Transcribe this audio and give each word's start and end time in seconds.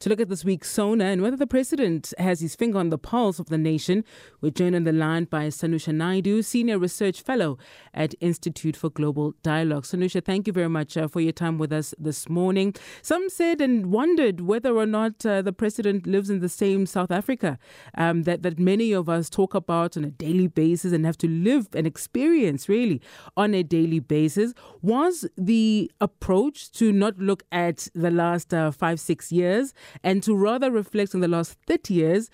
To 0.00 0.10
look 0.10 0.20
at 0.20 0.28
this 0.28 0.44
week's 0.44 0.70
SONA 0.70 1.04
and 1.04 1.22
whether 1.22 1.38
the 1.38 1.46
president 1.46 2.12
has 2.18 2.40
his 2.40 2.54
finger 2.54 2.78
on 2.78 2.90
the 2.90 2.98
pulse 2.98 3.38
of 3.38 3.46
the 3.46 3.56
nation, 3.56 4.04
we're 4.42 4.50
joined 4.50 4.76
on 4.76 4.84
the 4.84 4.92
line 4.92 5.24
by 5.24 5.46
Sanusha 5.46 5.94
Naidu, 5.94 6.42
Senior 6.42 6.78
Research 6.78 7.22
Fellow 7.22 7.56
at 7.94 8.14
Institute 8.20 8.76
for 8.76 8.90
Global 8.90 9.34
Dialogue. 9.42 9.84
Sanusha, 9.84 10.22
thank 10.22 10.46
you 10.46 10.52
very 10.52 10.68
much 10.68 10.98
uh, 10.98 11.08
for 11.08 11.20
your 11.22 11.32
time 11.32 11.56
with 11.56 11.72
us 11.72 11.94
this 11.98 12.28
morning. 12.28 12.74
Some 13.00 13.30
said 13.30 13.62
and 13.62 13.90
wondered 13.90 14.42
whether 14.42 14.76
or 14.76 14.84
not 14.84 15.24
uh, 15.24 15.40
the 15.40 15.52
president 15.52 16.06
lives 16.06 16.28
in 16.28 16.40
the 16.40 16.50
same 16.50 16.84
South 16.84 17.10
Africa 17.10 17.58
um, 17.96 18.24
that, 18.24 18.42
that 18.42 18.58
many 18.58 18.92
of 18.92 19.08
us 19.08 19.30
talk 19.30 19.54
about 19.54 19.96
on 19.96 20.04
a 20.04 20.10
daily 20.10 20.46
basis 20.46 20.92
and 20.92 21.06
have 21.06 21.16
to 21.18 21.28
live 21.28 21.68
and 21.72 21.86
experience 21.86 22.68
really 22.68 23.00
on 23.34 23.54
a 23.54 23.62
daily 23.62 24.00
basis. 24.00 24.52
Was 24.82 25.26
the 25.38 25.90
approach 26.02 26.70
to 26.72 26.92
not 26.92 27.18
look 27.18 27.44
at 27.50 27.88
the 27.94 28.10
last 28.10 28.52
uh, 28.52 28.70
five, 28.70 29.00
six 29.00 29.32
years? 29.32 29.72
And 30.02 30.22
to 30.22 30.34
rather 30.34 30.70
reflect 30.70 31.14
on 31.14 31.20
the 31.20 31.28
last 31.28 31.56
30 31.66 31.94
years, 31.94 32.30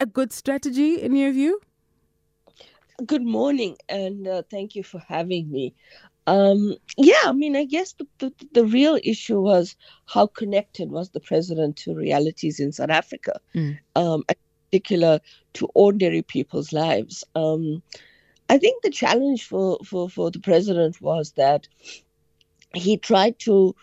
a 0.00 0.06
good 0.06 0.32
strategy 0.32 1.00
in 1.00 1.14
your 1.14 1.32
view? 1.32 1.60
Good 3.04 3.24
morning, 3.24 3.76
and 3.88 4.28
uh, 4.28 4.42
thank 4.50 4.76
you 4.76 4.82
for 4.82 5.00
having 5.00 5.50
me. 5.50 5.74
Um, 6.26 6.76
yeah, 6.96 7.22
I 7.24 7.32
mean, 7.32 7.56
I 7.56 7.64
guess 7.64 7.92
the, 7.94 8.06
the, 8.18 8.32
the, 8.52 8.64
real 8.64 8.98
issue 9.02 9.40
was 9.40 9.76
how 10.06 10.26
connected 10.26 10.90
was 10.90 11.10
the 11.10 11.20
president 11.20 11.76
to 11.78 11.94
realities 11.94 12.60
in 12.60 12.72
South 12.72 12.90
Africa, 12.90 13.40
mm. 13.54 13.78
um, 13.94 14.24
in 14.28 14.36
particular 14.70 15.20
to 15.54 15.68
ordinary 15.74 16.22
people's 16.22 16.72
lives. 16.72 17.24
Um, 17.34 17.82
I 18.48 18.58
think 18.58 18.82
the 18.82 18.90
challenge 18.90 19.44
for, 19.44 19.78
for, 19.84 20.08
for 20.08 20.30
the 20.30 20.40
president 20.40 21.00
was 21.00 21.32
that 21.32 21.68
he 22.74 22.96
tried 22.96 23.38
to 23.40 23.74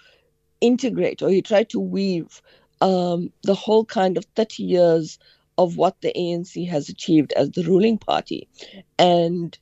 integrate 0.61 1.21
or 1.21 1.29
he 1.29 1.41
tried 1.41 1.69
to 1.69 1.79
weave 1.79 2.41
um, 2.81 3.31
the 3.43 3.55
whole 3.55 3.85
kind 3.85 4.17
of 4.17 4.25
30 4.35 4.63
years 4.63 5.19
of 5.57 5.77
what 5.77 6.01
the 6.01 6.11
ANC 6.15 6.67
has 6.67 6.89
achieved 6.89 7.33
as 7.33 7.51
the 7.51 7.63
ruling 7.63 7.97
party 7.97 8.47
and 8.97 9.57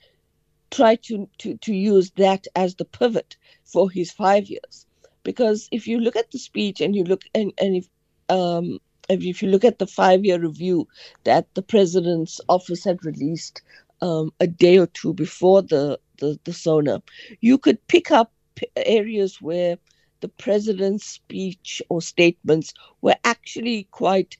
try 0.71 0.95
to, 0.95 1.27
to, 1.39 1.57
to 1.57 1.73
use 1.73 2.11
that 2.11 2.47
as 2.55 2.75
the 2.75 2.85
pivot 2.85 3.35
for 3.65 3.89
his 3.89 4.11
five 4.11 4.47
years. 4.47 4.85
Because 5.23 5.67
if 5.71 5.87
you 5.87 5.99
look 5.99 6.15
at 6.15 6.31
the 6.31 6.39
speech 6.39 6.79
and 6.79 6.95
you 6.95 7.03
look 7.03 7.23
and, 7.35 7.51
and 7.59 7.75
if 7.75 7.89
um, 8.29 8.79
if 9.09 9.41
you 9.41 9.49
look 9.49 9.65
at 9.65 9.79
the 9.79 9.87
five 9.87 10.23
year 10.23 10.39
review 10.39 10.87
that 11.23 11.53
the 11.55 11.61
president's 11.61 12.39
office 12.47 12.83
had 12.83 13.03
released 13.03 13.61
um, 14.01 14.31
a 14.39 14.47
day 14.47 14.77
or 14.77 14.87
two 14.87 15.13
before 15.13 15.61
the, 15.61 15.99
the, 16.19 16.39
the 16.45 16.53
SONA, 16.53 17.01
you 17.41 17.57
could 17.57 17.85
pick 17.87 18.11
up 18.11 18.31
areas 18.75 19.41
where 19.41 19.77
the 20.21 20.27
president's 20.27 21.05
speech 21.05 21.81
or 21.89 22.01
statements 22.01 22.73
were 23.01 23.15
actually 23.23 23.87
quite 23.91 24.37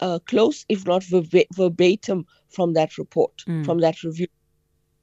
uh, 0.00 0.18
close, 0.26 0.64
if 0.68 0.86
not 0.86 1.04
verb- 1.04 1.46
verbatim, 1.54 2.26
from 2.48 2.72
that 2.74 2.98
report, 2.98 3.44
mm. 3.46 3.64
from 3.64 3.78
that 3.78 4.02
review. 4.02 4.26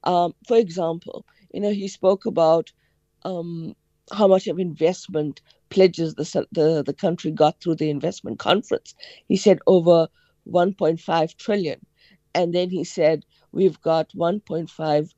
Um, 0.04 0.34
for 0.46 0.56
example, 0.56 1.24
you 1.52 1.60
know, 1.60 1.70
he 1.70 1.88
spoke 1.88 2.26
about 2.26 2.70
um, 3.24 3.74
how 4.12 4.28
much 4.28 4.46
of 4.46 4.58
investment 4.58 5.40
pledges 5.70 6.14
the, 6.14 6.46
the 6.52 6.82
the 6.82 6.94
country 6.94 7.30
got 7.30 7.60
through 7.60 7.76
the 7.76 7.90
investment 7.90 8.38
conference. 8.38 8.94
He 9.26 9.36
said 9.36 9.58
over 9.66 10.08
1.5 10.50 11.36
trillion, 11.36 11.80
and 12.34 12.54
then 12.54 12.70
he 12.70 12.84
said 12.84 13.24
we've 13.52 13.80
got 13.80 14.10
1.5 14.10 15.14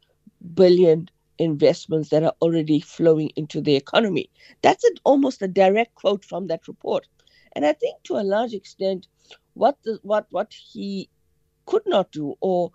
billion 0.55 1.09
investments 1.41 2.11
that 2.11 2.23
are 2.23 2.35
already 2.41 2.81
flowing 2.81 3.31
into 3.35 3.61
the 3.61 3.75
economy. 3.75 4.31
That's 4.63 4.85
an, 4.85 4.95
almost 5.05 5.43
a 5.43 5.49
direct 5.49 5.95
quote 5.95 6.25
from 6.25 6.47
that 6.49 6.69
report. 6.69 7.09
And 7.53 7.67
I 7.67 7.73
think 7.73 8.03
to 8.05 8.17
a 8.17 8.23
large 8.23 8.53
extent, 8.53 9.09
what 9.55 9.77
the, 9.83 9.99
what 10.03 10.27
what 10.31 10.53
he 10.53 11.09
could 11.67 11.83
not 11.87 12.13
do 12.13 12.35
or 12.41 12.71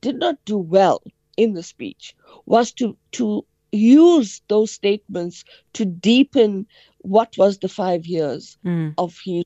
did 0.00 0.16
not 0.16 0.36
do 0.44 0.58
well 0.58 1.02
in 1.36 1.54
the 1.54 1.62
speech 1.62 2.14
was 2.46 2.72
to 2.72 2.96
to 3.12 3.44
use 3.72 4.42
those 4.48 4.70
statements 4.70 5.44
to 5.72 5.84
deepen 5.84 6.66
what 6.98 7.36
was 7.38 7.58
the 7.58 7.68
five 7.68 8.06
years 8.06 8.58
mm. 8.64 8.94
of 8.98 9.18
his 9.24 9.44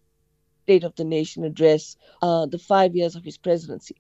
State 0.65 0.85
of 0.85 0.97
the 0.97 1.05
Nation 1.05 1.45
address, 1.45 1.95
uh, 2.23 2.47
the 2.47 2.59
five 2.59 2.97
years 2.97 3.17
of 3.17 3.23
his 3.23 3.37
presidency. 3.37 3.97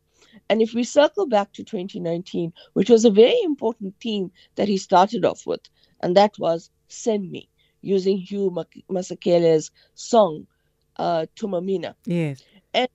And 0.48 0.62
if 0.62 0.74
we 0.74 0.84
circle 0.84 1.26
back 1.26 1.52
to 1.52 1.64
2019, 1.64 2.52
which 2.74 2.90
was 2.90 3.04
a 3.04 3.10
very 3.10 3.40
important 3.42 3.94
theme 4.00 4.30
that 4.56 4.68
he 4.68 4.76
started 4.76 5.24
off 5.24 5.46
with, 5.46 5.60
and 6.00 6.16
that 6.16 6.38
was 6.38 6.70
Send 6.88 7.30
Me, 7.30 7.48
using 7.80 8.18
Hugh 8.18 8.50
Masekela's 8.90 9.70
song, 9.94 10.46
uh, 10.96 11.26
Thuma 11.36 11.64
Mina. 11.64 11.96
Yes. 12.06 12.42
And 12.72 12.88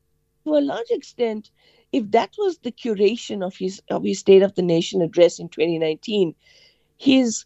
to 0.45 0.55
a 0.55 0.61
large 0.61 0.89
extent, 0.89 1.51
if 1.91 2.09
that 2.11 2.31
was 2.37 2.59
the 2.59 2.71
curation 2.71 3.45
of 3.45 3.55
his 3.55 3.81
of 3.89 4.03
his 4.03 4.19
State 4.19 4.43
of 4.43 4.55
the 4.55 4.61
Nation 4.61 5.01
address 5.01 5.39
in 5.39 5.49
2019, 5.49 6.35
his 6.97 7.45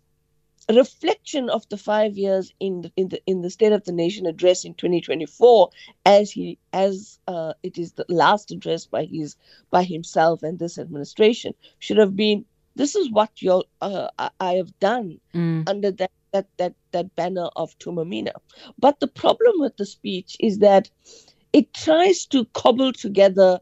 reflection 0.69 1.49
of 1.49 1.67
the 1.69 1.77
five 1.77 2.17
years 2.17 2.53
in 2.59 2.81
the, 2.81 2.91
in 2.95 3.09
the 3.09 3.21
in 3.25 3.41
the 3.41 3.49
State 3.49 3.73
of 3.73 3.83
the 3.83 3.91
Nation 3.91 4.25
address 4.25 4.63
in 4.63 4.73
2024, 4.75 5.69
as 6.05 6.31
he 6.31 6.57
as 6.71 7.19
uh, 7.27 7.53
it 7.63 7.77
is 7.77 7.93
the 7.93 8.05
last 8.07 8.51
address 8.51 8.85
by 8.85 9.05
his 9.05 9.35
by 9.71 9.83
himself 9.83 10.43
and 10.43 10.59
this 10.59 10.77
administration, 10.77 11.53
should 11.79 11.97
have 11.97 12.15
been. 12.15 12.45
This 12.75 12.95
is 12.95 13.11
what 13.11 13.29
you 13.41 13.63
uh, 13.81 14.07
I 14.39 14.53
have 14.53 14.79
done 14.79 15.19
mm. 15.35 15.69
under 15.69 15.91
that, 15.91 16.11
that 16.31 16.47
that 16.57 16.73
that 16.91 17.15
banner 17.15 17.49
of 17.55 17.77
Thuma 17.79 18.07
Mina. 18.07 18.33
But 18.79 18.99
the 18.99 19.07
problem 19.07 19.59
with 19.59 19.77
the 19.77 19.85
speech 19.85 20.37
is 20.39 20.59
that 20.59 20.89
it 21.51 21.73
tries 21.73 22.25
to 22.27 22.45
cobble 22.45 22.93
together 22.93 23.59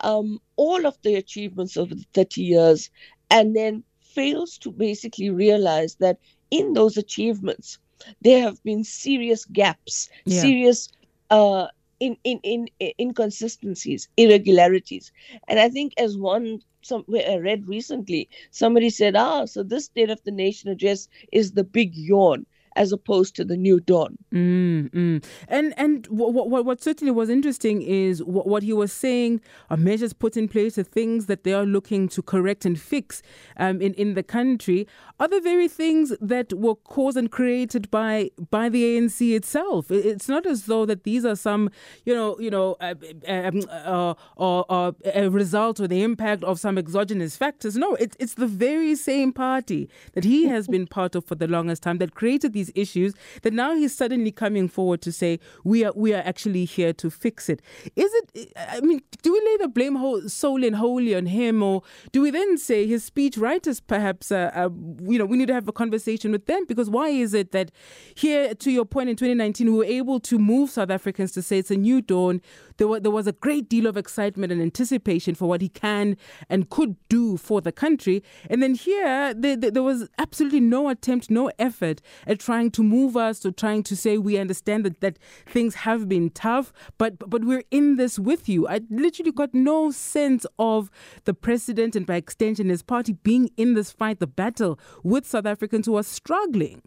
um, 0.00 0.40
all 0.56 0.86
of 0.86 0.96
the 1.02 1.14
achievements 1.14 1.76
over 1.76 1.94
the 1.94 2.06
30 2.12 2.42
years 2.42 2.90
and 3.30 3.54
then 3.54 3.82
fails 4.14 4.58
to 4.58 4.70
basically 4.70 5.30
realize 5.30 5.96
that 5.96 6.18
in 6.50 6.72
those 6.72 6.96
achievements, 6.96 7.78
there 8.22 8.42
have 8.42 8.62
been 8.62 8.84
serious 8.84 9.44
gaps, 9.44 10.08
yeah. 10.24 10.40
serious 10.40 10.88
uh, 11.30 11.66
in, 12.00 12.16
in, 12.24 12.40
in, 12.42 12.68
inconsistencies, 12.98 14.08
irregularities. 14.16 15.12
And 15.48 15.60
I 15.60 15.68
think, 15.68 15.92
as 15.98 16.16
one 16.16 16.60
somewhere 16.82 17.24
I 17.28 17.36
read 17.36 17.68
recently, 17.68 18.28
somebody 18.50 18.90
said, 18.90 19.16
ah, 19.16 19.44
so 19.44 19.62
this 19.62 19.84
State 19.84 20.10
of 20.10 20.22
the 20.24 20.30
Nation 20.30 20.70
address 20.70 21.08
is 21.30 21.52
the 21.52 21.64
big 21.64 21.94
yawn 21.94 22.46
as 22.76 22.92
opposed 22.92 23.36
to 23.36 23.44
the 23.44 23.56
new 23.56 23.80
dawn. 23.80 24.16
Mm, 24.32 24.90
mm. 24.90 25.24
And 25.48 25.74
and 25.76 26.06
what, 26.06 26.32
what, 26.32 26.64
what 26.64 26.82
certainly 26.82 27.10
was 27.10 27.28
interesting 27.28 27.82
is 27.82 28.22
what, 28.22 28.46
what 28.46 28.62
he 28.62 28.72
was 28.72 28.92
saying 28.92 29.40
are 29.70 29.76
measures 29.76 30.12
put 30.12 30.36
in 30.36 30.48
place, 30.48 30.76
the 30.76 30.84
things 30.84 31.26
that 31.26 31.44
they 31.44 31.52
are 31.52 31.66
looking 31.66 32.08
to 32.08 32.22
correct 32.22 32.64
and 32.64 32.80
fix 32.80 33.22
um, 33.56 33.80
in 33.80 33.94
in 33.94 34.14
the 34.14 34.22
country 34.22 34.86
are 35.18 35.28
the 35.28 35.40
very 35.40 35.68
things 35.68 36.12
that 36.20 36.52
were 36.52 36.74
caused 36.74 37.16
and 37.16 37.30
created 37.30 37.90
by 37.90 38.30
by 38.50 38.68
the 38.68 38.84
ANC 38.84 39.34
itself. 39.34 39.90
It's 39.90 40.28
not 40.28 40.46
as 40.46 40.66
though 40.66 40.86
that 40.86 41.04
these 41.04 41.24
are 41.24 41.36
some 41.36 41.70
you 42.04 42.14
know 42.14 42.38
you 42.38 42.50
know 42.50 42.76
uh, 42.80 42.94
um, 43.26 43.62
uh, 43.70 44.14
or, 44.36 44.64
or 44.68 44.94
a 45.14 45.28
result 45.28 45.80
or 45.80 45.88
the 45.88 46.02
impact 46.02 46.44
of 46.44 46.60
some 46.60 46.78
exogenous 46.78 47.36
factors. 47.36 47.76
No, 47.76 47.94
it's 47.94 48.16
it's 48.20 48.34
the 48.34 48.46
very 48.46 48.94
same 48.94 49.32
party 49.32 49.88
that 50.12 50.24
he 50.24 50.46
has 50.46 50.68
been 50.68 50.86
part 50.86 51.14
of 51.14 51.24
for 51.24 51.34
the 51.34 51.48
longest 51.48 51.82
time 51.82 51.98
that 51.98 52.14
created 52.14 52.52
these 52.60 52.72
issues 52.74 53.14
that 53.42 53.52
now 53.52 53.74
he's 53.74 53.96
suddenly 53.96 54.30
coming 54.30 54.68
forward 54.68 55.00
to 55.02 55.12
say 55.12 55.38
we 55.64 55.84
are 55.84 55.92
we 55.94 56.12
are 56.14 56.22
actually 56.24 56.64
here 56.64 56.92
to 56.92 57.10
fix 57.10 57.48
it. 57.48 57.60
Is 57.96 58.10
it? 58.14 58.52
I 58.56 58.80
mean, 58.80 59.00
do 59.22 59.32
we 59.32 59.40
lay 59.40 59.56
the 59.58 59.68
blame 59.68 59.96
whole, 59.96 60.28
solely 60.28 60.66
and 60.66 60.76
wholly 60.76 61.14
on 61.14 61.26
him, 61.26 61.62
or 61.62 61.82
do 62.12 62.20
we 62.20 62.30
then 62.30 62.58
say 62.58 62.86
his 62.86 63.04
speech 63.04 63.36
writers 63.36 63.80
perhaps? 63.80 64.30
Uh, 64.30 64.50
uh, 64.54 64.68
you 65.02 65.18
know, 65.18 65.26
we 65.26 65.36
need 65.36 65.48
to 65.48 65.54
have 65.54 65.68
a 65.68 65.72
conversation 65.72 66.32
with 66.32 66.46
them 66.46 66.64
because 66.66 66.90
why 66.90 67.08
is 67.08 67.34
it 67.34 67.52
that 67.52 67.70
here, 68.14 68.54
to 68.54 68.70
your 68.70 68.84
point, 68.84 69.08
in 69.08 69.16
2019, 69.16 69.72
we 69.72 69.78
were 69.78 69.84
able 69.84 70.20
to 70.20 70.38
move 70.38 70.70
South 70.70 70.90
Africans 70.90 71.32
to 71.32 71.42
say 71.42 71.58
it's 71.58 71.70
a 71.70 71.76
new 71.76 72.02
dawn. 72.02 72.40
There, 72.76 72.88
were, 72.88 73.00
there 73.00 73.10
was 73.10 73.26
a 73.26 73.32
great 73.32 73.68
deal 73.68 73.86
of 73.86 73.96
excitement 73.96 74.52
and 74.52 74.60
anticipation 74.60 75.34
for 75.34 75.48
what 75.48 75.60
he 75.60 75.68
can 75.68 76.16
and 76.48 76.68
could 76.70 76.96
do 77.08 77.36
for 77.36 77.60
the 77.60 77.72
country, 77.72 78.22
and 78.48 78.62
then 78.62 78.74
here 78.74 79.34
there, 79.34 79.56
there 79.56 79.82
was 79.82 80.08
absolutely 80.18 80.60
no 80.60 80.88
attempt, 80.88 81.30
no 81.30 81.50
effort 81.58 82.00
at 82.26 82.40
trying 82.50 82.68
to 82.72 82.82
move 82.82 83.16
us 83.16 83.46
or 83.46 83.52
trying 83.52 83.80
to 83.80 83.94
say 83.94 84.18
we 84.18 84.36
understand 84.36 84.84
that, 84.84 85.00
that 85.00 85.16
things 85.46 85.76
have 85.76 86.08
been 86.08 86.30
tough, 86.30 86.72
but 86.98 87.16
but 87.30 87.44
we're 87.44 87.62
in 87.70 87.94
this 87.94 88.18
with 88.18 88.48
you. 88.48 88.66
I 88.66 88.80
literally 88.90 89.30
got 89.30 89.54
no 89.54 89.92
sense 89.92 90.44
of 90.58 90.90
the 91.26 91.32
president 91.32 91.94
and 91.94 92.04
by 92.04 92.16
extension 92.16 92.68
his 92.68 92.82
party 92.82 93.12
being 93.12 93.50
in 93.56 93.74
this 93.74 93.92
fight, 93.92 94.18
the 94.18 94.26
battle 94.26 94.80
with 95.04 95.28
South 95.28 95.46
Africans 95.46 95.86
who 95.86 95.96
are 95.96 96.02
struggling. 96.02 96.82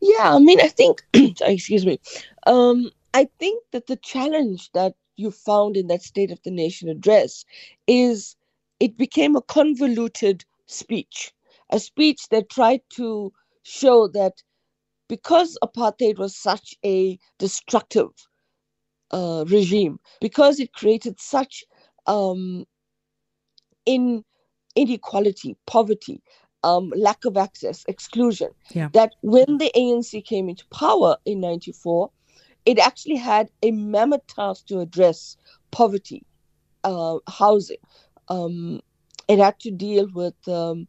Yeah, 0.00 0.34
I 0.34 0.40
mean, 0.40 0.60
I 0.60 0.66
think, 0.66 1.00
excuse 1.40 1.86
me, 1.86 2.00
um, 2.48 2.90
I 3.14 3.28
think 3.38 3.62
that 3.70 3.86
the 3.86 3.96
challenge 3.96 4.72
that 4.72 4.94
you 5.14 5.30
found 5.30 5.76
in 5.76 5.86
that 5.86 6.02
State 6.02 6.32
of 6.32 6.42
the 6.42 6.50
Nation 6.50 6.88
address 6.88 7.44
is 7.86 8.34
it 8.80 8.96
became 8.96 9.36
a 9.36 9.42
convoluted 9.42 10.44
speech, 10.66 11.32
a 11.70 11.78
speech 11.78 12.28
that 12.30 12.50
tried 12.50 12.80
to 12.96 13.32
show 13.62 14.08
that 14.08 14.34
because 15.08 15.58
apartheid 15.62 16.18
was 16.18 16.36
such 16.36 16.74
a 16.84 17.18
destructive 17.38 18.10
uh, 19.10 19.44
regime, 19.48 19.98
because 20.20 20.60
it 20.60 20.72
created 20.72 21.20
such 21.20 21.64
um, 22.06 22.64
in 23.86 24.24
inequality, 24.76 25.56
poverty, 25.66 26.22
um, 26.62 26.92
lack 26.96 27.24
of 27.24 27.36
access, 27.36 27.84
exclusion, 27.88 28.50
yeah. 28.72 28.88
that 28.92 29.14
when 29.22 29.58
the 29.58 29.70
ANC 29.76 30.24
came 30.24 30.48
into 30.48 30.64
power 30.68 31.16
in 31.24 31.40
94, 31.40 32.10
it 32.66 32.78
actually 32.78 33.16
had 33.16 33.50
a 33.62 33.70
mammoth 33.70 34.26
task 34.26 34.66
to 34.66 34.80
address 34.80 35.36
poverty, 35.70 36.24
uh, 36.84 37.18
housing. 37.28 37.78
Um, 38.28 38.80
it 39.28 39.38
had 39.38 39.58
to 39.60 39.70
deal 39.70 40.08
with 40.12 40.36
um, 40.48 40.86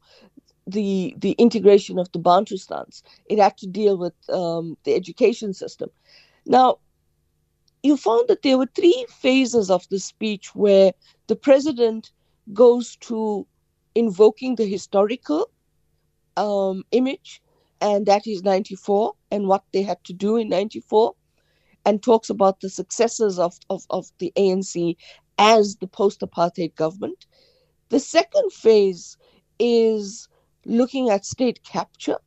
the 0.67 1.15
the 1.17 1.31
integration 1.33 1.97
of 1.99 2.11
the 2.11 2.19
Bantustans. 2.19 3.03
It 3.25 3.39
had 3.39 3.57
to 3.57 3.67
deal 3.67 3.97
with 3.97 4.13
um, 4.29 4.77
the 4.83 4.95
education 4.95 5.53
system. 5.53 5.89
Now, 6.45 6.79
you 7.83 7.97
found 7.97 8.27
that 8.27 8.43
there 8.43 8.57
were 8.57 8.69
three 8.75 9.05
phases 9.09 9.69
of 9.69 9.87
the 9.89 9.99
speech 9.99 10.53
where 10.55 10.93
the 11.27 11.35
president 11.35 12.11
goes 12.53 12.95
to 12.97 13.47
invoking 13.95 14.55
the 14.55 14.65
historical 14.65 15.49
um, 16.37 16.83
image, 16.91 17.41
and 17.79 18.05
that 18.05 18.27
is 18.27 18.43
94 18.43 19.13
and 19.31 19.47
what 19.47 19.63
they 19.73 19.81
had 19.81 20.03
to 20.05 20.13
do 20.13 20.37
in 20.37 20.49
94, 20.49 21.13
and 21.85 22.01
talks 22.01 22.29
about 22.29 22.61
the 22.61 22.69
successes 22.69 23.39
of, 23.39 23.57
of, 23.69 23.85
of 23.89 24.11
the 24.19 24.31
ANC 24.37 24.95
as 25.37 25.77
the 25.77 25.87
post 25.87 26.21
apartheid 26.21 26.75
government. 26.75 27.25
The 27.89 27.99
second 27.99 28.51
phase 28.53 29.17
is 29.59 30.27
looking 30.65 31.09
at 31.09 31.25
state 31.25 31.63
capture, 31.63 32.17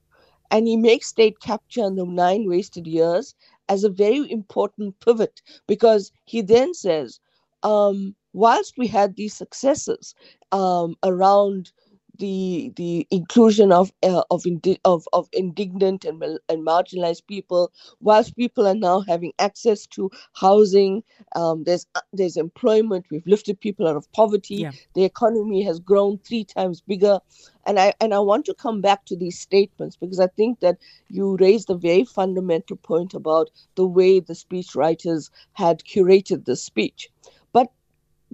and 0.50 0.66
he 0.68 0.76
makes 0.76 1.08
state 1.08 1.40
capture 1.40 1.84
and 1.84 1.98
the 1.98 2.06
nine 2.06 2.48
wasted 2.48 2.86
years 2.86 3.34
as 3.68 3.84
a 3.84 3.90
very 3.90 4.30
important 4.30 4.98
pivot 5.00 5.42
because 5.66 6.12
he 6.24 6.42
then 6.42 6.74
says, 6.74 7.20
um, 7.62 8.14
whilst 8.32 8.74
we 8.78 8.86
had 8.86 9.16
these 9.16 9.34
successes 9.34 10.14
um, 10.52 10.96
around 11.04 11.72
the 12.18 12.72
the 12.76 13.06
inclusion 13.10 13.72
of 13.72 13.92
uh, 14.02 14.22
of, 14.30 14.46
indi- 14.46 14.80
of 14.84 15.06
of 15.12 15.28
indignant 15.32 16.04
and 16.04 16.22
and 16.48 16.66
marginalized 16.66 17.26
people, 17.26 17.72
whilst 18.00 18.36
people 18.36 18.66
are 18.66 18.74
now 18.74 19.00
having 19.00 19.32
access 19.40 19.86
to 19.86 20.10
housing, 20.34 21.02
um, 21.36 21.64
there's 21.64 21.86
uh, 21.96 22.00
there's 22.12 22.36
employment. 22.36 23.06
We've 23.10 23.26
lifted 23.26 23.60
people 23.60 23.88
out 23.88 23.96
of 23.96 24.10
poverty. 24.12 24.56
Yeah. 24.56 24.72
The 24.94 25.04
economy 25.04 25.62
has 25.64 25.80
grown 25.80 26.18
three 26.18 26.44
times 26.44 26.80
bigger, 26.82 27.20
and 27.66 27.78
I 27.78 27.94
and 28.00 28.14
I 28.14 28.20
want 28.20 28.44
to 28.46 28.54
come 28.54 28.80
back 28.80 29.04
to 29.06 29.16
these 29.16 29.38
statements 29.38 29.96
because 29.96 30.20
I 30.20 30.28
think 30.28 30.60
that 30.60 30.78
you 31.08 31.36
raised 31.36 31.70
a 31.70 31.74
very 31.74 32.04
fundamental 32.04 32.76
point 32.76 33.14
about 33.14 33.50
the 33.74 33.86
way 33.86 34.20
the 34.20 34.34
speech 34.34 34.74
writers 34.74 35.30
had 35.52 35.84
curated 35.84 36.44
the 36.44 36.56
speech. 36.56 37.10
But 37.52 37.68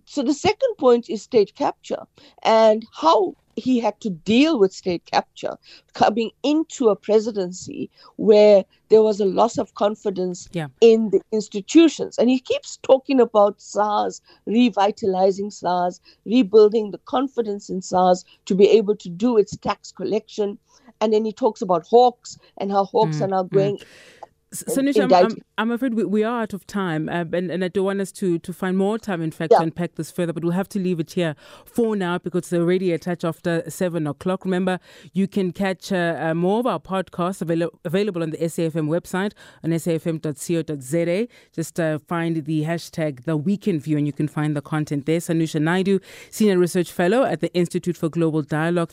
so 0.07 0.23
the 0.23 0.35
second 0.35 0.77
point 0.79 1.09
is 1.09 1.23
state 1.23 1.55
capture 1.55 2.05
and 2.43 2.87
how 2.93 3.35
he 3.57 3.81
had 3.81 4.01
to 4.01 4.11
deal 4.11 4.59
with 4.59 4.73
state 4.73 5.05
capture 5.07 5.57
coming 5.95 6.31
into 6.43 6.89
a 6.89 6.97
presidency 6.97 7.91
where 8.17 8.65
there 8.89 9.03
was 9.03 9.21
a 9.21 9.25
loss 9.25 9.59
of 9.59 9.75
confidence 9.75 10.49
yeah. 10.53 10.69
in 10.81 11.11
the 11.11 11.21
institutions. 11.33 12.19
And 12.19 12.29
he 12.29 12.41
keeps 12.41 12.79
talking 12.83 13.21
about 13.21 13.61
SARS, 13.61 14.21
revitalizing 14.47 15.51
SARS, 15.51 16.01
rebuilding 16.25 16.91
the 16.91 16.99
confidence 16.99 17.71
in 17.71 17.83
SARS 17.83 18.25
to 18.47 18.55
be 18.55 18.69
able 18.69 18.97
to 18.97 19.09
do 19.09 19.37
its 19.37 19.57
tax 19.57 19.93
collection. 19.93 20.59
And 21.01 21.13
then 21.13 21.25
he 21.25 21.33
talks 21.33 21.63
about 21.63 21.87
hawks 21.87 22.39
and 22.59 22.71
how 22.71 22.85
hawks 22.85 23.19
mm, 23.19 23.23
are 23.23 23.29
now 23.29 23.43
going. 23.45 23.79
Mm 23.79 23.87
Sanusha, 24.53 25.05
I'm, 25.05 25.13
I'm, 25.13 25.37
I'm, 25.59 25.71
afraid 25.71 25.95
we, 25.95 26.05
we, 26.05 26.25
are 26.25 26.43
out 26.43 26.53
of 26.53 26.67
time, 26.67 27.09
uh, 27.09 27.25
and, 27.33 27.53
and 27.53 27.65
I 27.65 27.69
don't 27.69 27.85
want 27.85 28.01
us 28.01 28.11
to, 28.13 28.39
to 28.41 28.53
find 28.53 28.77
more 28.77 28.99
time, 28.99 29.23
in 29.23 29.31
fact, 29.31 29.53
yeah. 29.53 29.59
to 29.59 29.63
unpack 29.65 29.95
this 29.95 30.11
further, 30.11 30.33
but 30.33 30.43
we'll 30.43 30.53
have 30.55 30.69
to 30.71 30.81
leave 30.81 30.99
it 30.99 31.13
here 31.13 31.37
for 31.65 31.95
now 31.95 32.19
because 32.19 32.41
it's 32.41 32.53
already 32.53 32.93
a 32.93 32.99
touch 32.99 33.23
after 33.23 33.63
7 33.69 34.09
o'clock. 34.09 34.45
Remember, 34.45 34.81
you 35.13 35.29
can 35.29 35.53
catch 35.53 35.93
uh, 35.93 36.17
uh, 36.21 36.35
more 36.35 36.59
of 36.59 36.67
our 36.67 36.81
podcasts 36.81 37.41
avail- 37.41 37.71
available 37.85 38.25
on 38.25 38.31
the 38.31 38.39
SAFM 38.39 38.89
website 38.89 39.35
on 39.63 39.71
safm.co.za. 39.71 41.29
Just 41.55 41.79
uh, 41.79 41.99
find 42.01 42.45
the 42.45 42.65
hashtag 42.65 43.25
The 43.25 43.37
Weekend 43.37 43.83
View 43.83 43.99
and 43.99 44.07
you 44.07 44.13
can 44.13 44.27
find 44.27 44.57
the 44.57 44.63
content 44.63 45.07
there. 45.07 45.21
Sanusha 45.21 45.63
Naidu, 45.63 46.01
Senior 46.31 46.59
Research 46.59 46.91
Fellow 46.91 47.23
at 47.23 47.41
the 47.41 47.55
Institute 47.55 47.97
for 47.97 48.09
Global 48.09 48.43
Dialogue. 48.43 48.93